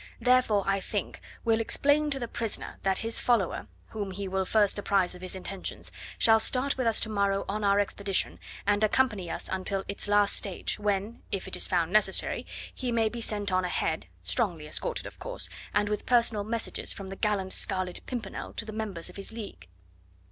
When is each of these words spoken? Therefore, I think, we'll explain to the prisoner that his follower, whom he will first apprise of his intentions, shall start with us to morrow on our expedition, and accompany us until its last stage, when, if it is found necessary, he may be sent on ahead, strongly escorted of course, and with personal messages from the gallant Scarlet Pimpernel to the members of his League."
Therefore, 0.19 0.63
I 0.65 0.79
think, 0.79 1.21
we'll 1.45 1.59
explain 1.61 2.09
to 2.09 2.17
the 2.17 2.27
prisoner 2.27 2.79
that 2.81 2.97
his 3.05 3.19
follower, 3.19 3.67
whom 3.89 4.09
he 4.09 4.27
will 4.27 4.45
first 4.45 4.79
apprise 4.79 5.13
of 5.13 5.21
his 5.21 5.35
intentions, 5.35 5.91
shall 6.17 6.39
start 6.39 6.75
with 6.75 6.87
us 6.87 6.99
to 7.01 7.09
morrow 7.09 7.45
on 7.47 7.63
our 7.63 7.79
expedition, 7.79 8.39
and 8.65 8.83
accompany 8.83 9.29
us 9.29 9.47
until 9.51 9.83
its 9.87 10.07
last 10.07 10.35
stage, 10.35 10.79
when, 10.79 11.21
if 11.31 11.47
it 11.47 11.55
is 11.55 11.67
found 11.67 11.93
necessary, 11.93 12.47
he 12.73 12.91
may 12.91 13.09
be 13.09 13.21
sent 13.21 13.51
on 13.51 13.63
ahead, 13.63 14.07
strongly 14.23 14.65
escorted 14.65 15.05
of 15.05 15.19
course, 15.19 15.49
and 15.71 15.87
with 15.87 16.07
personal 16.07 16.43
messages 16.43 16.91
from 16.91 17.09
the 17.09 17.15
gallant 17.15 17.53
Scarlet 17.53 18.01
Pimpernel 18.07 18.53
to 18.53 18.65
the 18.65 18.73
members 18.73 19.07
of 19.07 19.17
his 19.17 19.31
League." 19.31 19.67